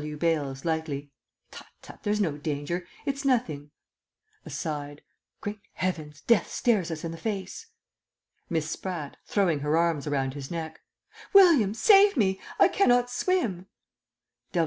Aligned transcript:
W. 0.00 0.16
Bales 0.16 0.64
(lightly). 0.64 1.10
Tut 1.50 1.66
tut, 1.82 1.98
there's 2.04 2.22
no 2.22 2.38
danger. 2.38 2.86
It's 3.04 3.22
nothing. 3.22 3.70
(Aside) 4.46 5.02
Great 5.42 5.60
Heavens! 5.74 6.22
Death 6.22 6.50
stares 6.50 6.90
us 6.90 7.04
in 7.04 7.10
the 7.12 7.18
face! 7.18 7.66
Miss 8.48 8.70
Spratt 8.70 9.18
(throwing 9.26 9.58
her 9.58 9.76
arms 9.76 10.06
around 10.06 10.32
his 10.32 10.50
neck). 10.50 10.80
William, 11.34 11.74
save 11.74 12.16
me; 12.16 12.40
I 12.58 12.66
cannot 12.68 13.10
swim! 13.10 13.66